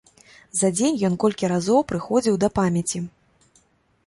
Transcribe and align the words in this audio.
За 0.59 0.71
дзень 0.77 0.97
ён 1.11 1.19
колькі 1.23 1.51
разоў 1.53 1.85
прыходзіў 1.93 2.41
да 2.45 2.51
памяці. 2.57 3.07